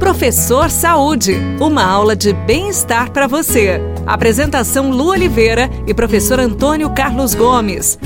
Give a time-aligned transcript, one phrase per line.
[0.00, 3.78] Professor Saúde, uma aula de bem-estar para você.
[4.06, 7.98] Apresentação Lu Oliveira e professor Antônio Carlos Gomes.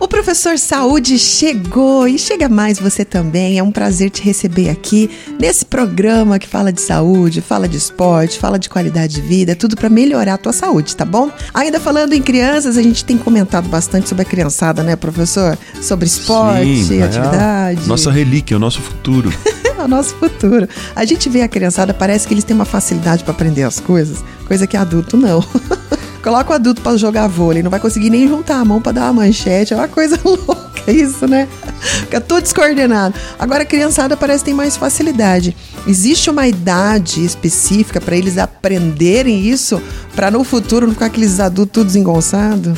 [0.00, 3.58] O professor Saúde chegou e chega mais você também.
[3.58, 8.38] É um prazer te receber aqui nesse programa que fala de saúde, fala de esporte,
[8.38, 11.30] fala de qualidade de vida, tudo para melhorar a tua saúde, tá bom?
[11.52, 15.58] Ainda falando em crianças, a gente tem comentado bastante sobre a criançada, né, professor?
[15.82, 17.82] Sobre esporte, Sim, atividade.
[17.84, 19.30] É nossa relíquia, o nosso futuro.
[19.80, 20.68] é o nosso futuro.
[20.94, 24.24] A gente vê a criançada, parece que eles têm uma facilidade para aprender as coisas,
[24.46, 25.44] coisa que adulto não.
[26.22, 29.04] Coloca o adulto para jogar vôlei, não vai conseguir nem juntar a mão para dar
[29.04, 31.46] uma manchete, é uma coisa louca isso, né?
[32.00, 33.14] Fica tudo descoordenado.
[33.38, 35.56] Agora a criançada parece que tem mais facilidade.
[35.86, 39.80] Existe uma idade específica para eles aprenderem isso,
[40.16, 42.76] para no futuro não ficar aqueles adultos tudo desengonçados?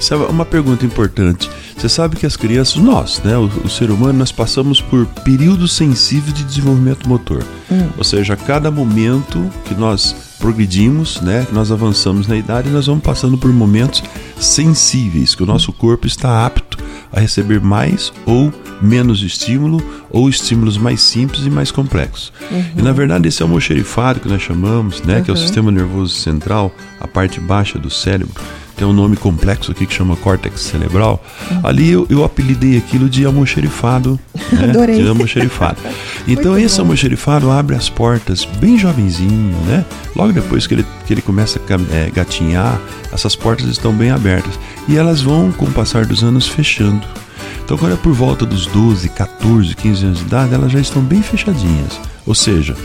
[0.00, 1.50] Isso é uma pergunta importante.
[1.76, 5.74] Você sabe que as crianças, nós, né, o, o, ser humano, nós passamos por períodos
[5.74, 7.44] sensíveis de desenvolvimento motor.
[7.70, 7.88] Hum.
[7.98, 13.04] Ou seja, a cada momento que nós progredimos, né, nós avançamos na idade, nós vamos
[13.04, 14.02] passando por momentos
[14.38, 16.78] sensíveis, que o nosso corpo está apto
[17.12, 22.32] a receber mais ou menos estímulo ou estímulos mais simples e mais complexos.
[22.50, 22.64] Uhum.
[22.78, 25.24] E na verdade esse almoxerifado que nós chamamos, né, uhum.
[25.24, 25.42] que é o uhum.
[25.42, 28.40] sistema nervoso central, a parte baixa do cérebro,
[28.80, 31.22] tem um nome complexo aqui que chama córtex cerebral.
[31.50, 31.60] Uhum.
[31.62, 34.18] Ali eu, eu, apelidei aquilo de almoxerifado.
[34.50, 34.64] Né?
[34.64, 35.00] Adorei.
[35.00, 35.78] De almoxerifado.
[36.26, 36.82] Então esse bom.
[36.82, 39.84] almoxerifado abre as portas bem jovenzinho, né?
[40.16, 42.80] Logo depois que ele, que ele começa a é, gatinhar,
[43.12, 44.58] essas portas estão bem abertas.
[44.88, 47.06] E elas vão, com o passar dos anos, fechando.
[47.64, 51.02] Então, quando é por volta dos 12, 14, 15 anos de idade, elas já estão
[51.02, 52.00] bem fechadinhas.
[52.26, 52.76] Ou seja,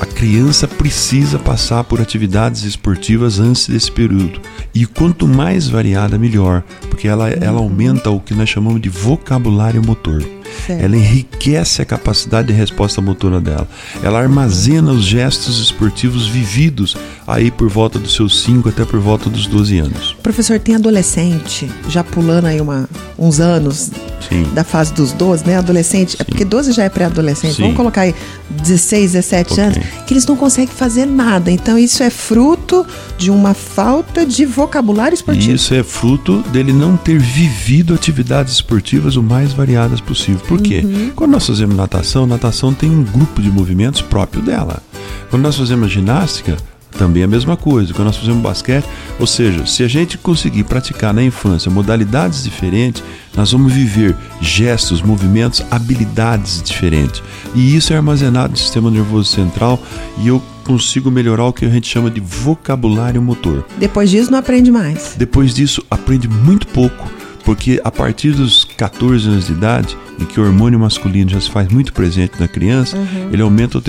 [0.00, 4.40] a criança precisa passar por atividades esportivas antes desse período.
[4.74, 9.82] E quanto mais variada, melhor, porque ela, ela aumenta o que nós chamamos de vocabulário
[9.82, 10.22] motor.
[10.66, 10.82] Certo.
[10.82, 13.68] Ela enriquece a capacidade de resposta motora dela.
[14.02, 19.30] Ela armazena os gestos esportivos vividos aí por volta dos seus 5 até por volta
[19.30, 20.16] dos 12 anos.
[20.22, 22.88] Professor, tem adolescente já pulando aí uma,
[23.18, 23.90] uns anos
[24.28, 24.44] Sim.
[24.52, 25.56] da fase dos 12, né?
[25.56, 26.16] Adolescente, é Sim.
[26.20, 27.60] é porque 12 já é pré-adolescente.
[27.60, 28.14] Vamos colocar aí
[28.50, 29.64] 16, 17 okay.
[29.64, 31.50] anos, que eles não conseguem fazer nada.
[31.50, 32.86] Então isso é fruto
[33.16, 35.54] de uma falta de vocabulário esportivo.
[35.54, 40.40] Isso é fruto dele não ter vivido atividades esportivas o mais variadas possível.
[40.46, 40.82] Por quê?
[40.84, 41.12] Uhum.
[41.14, 44.82] Quando nós fazemos natação, natação tem um grupo de movimentos próprio dela.
[45.30, 46.56] Quando nós fazemos ginástica,
[46.96, 47.92] também a mesma coisa.
[47.92, 48.84] Quando nós fazemos basquete,
[49.18, 53.02] ou seja, se a gente conseguir praticar na infância modalidades diferentes,
[53.36, 57.22] nós vamos viver gestos, movimentos, habilidades diferentes.
[57.54, 59.80] E isso é armazenado no sistema nervoso central
[60.18, 63.64] e eu consigo melhorar o que a gente chama de vocabulário motor.
[63.78, 65.14] Depois disso não aprende mais.
[65.16, 70.40] Depois disso aprende muito pouco porque a partir dos 14 anos de idade, em que
[70.40, 73.30] o hormônio masculino já se faz muito presente na criança, uhum.
[73.32, 73.82] ele aumenta a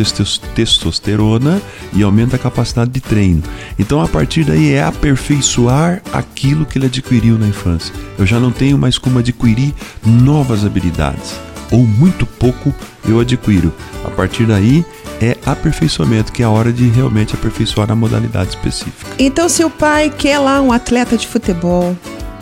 [0.53, 1.61] testosterona
[1.93, 3.41] e aumenta a capacidade de treino.
[3.77, 7.93] Então, a partir daí, é aperfeiçoar aquilo que ele adquiriu na infância.
[8.17, 9.73] Eu já não tenho mais como adquirir
[10.05, 11.35] novas habilidades,
[11.71, 12.73] ou muito pouco
[13.07, 13.73] eu adquiro.
[14.03, 14.85] A partir daí,
[15.21, 19.11] é aperfeiçoamento, que é a hora de realmente aperfeiçoar a modalidade específica.
[19.17, 21.95] Então, se o pai quer lá um atleta de futebol,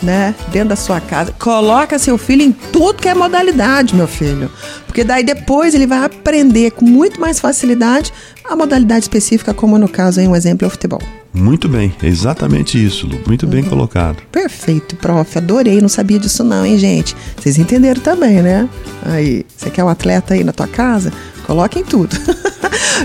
[0.06, 1.34] né, dentro da sua casa.
[1.38, 4.50] Coloca seu filho em tudo que é modalidade, meu filho.
[4.86, 8.14] Porque daí depois ele vai aprender com muito mais facilidade
[8.46, 11.02] a modalidade específica, como no caso aí um exemplo é o futebol.
[11.34, 13.20] Muito bem, é exatamente isso, Lu.
[13.28, 13.70] Muito bem uhum.
[13.70, 14.22] colocado.
[14.32, 15.38] Perfeito, prof.
[15.38, 17.14] Adorei, não sabia disso não, hein, gente?
[17.36, 18.70] Vocês entenderam também, né?
[19.04, 21.12] Aí, você quer um atleta aí na tua casa?
[21.46, 22.16] Coloque em tudo.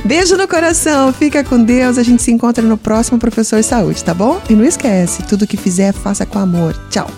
[0.04, 1.98] Beijo no coração, fica com Deus.
[1.98, 4.40] A gente se encontra no próximo Professor Saúde, tá bom?
[4.48, 6.76] E não esquece, tudo que fizer, faça com amor.
[6.90, 7.10] Tchau.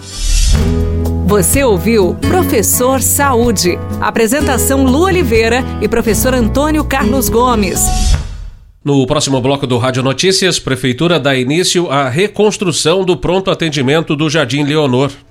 [1.27, 3.78] Você ouviu Professor Saúde.
[4.00, 7.81] Apresentação Lu Oliveira e professor Antônio Carlos Gomes.
[8.84, 14.28] No próximo bloco do Rádio Notícias, Prefeitura dá início à reconstrução do pronto atendimento do
[14.28, 15.12] Jardim Leonor.